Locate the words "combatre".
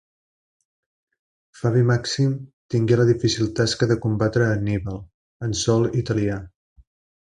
4.07-4.47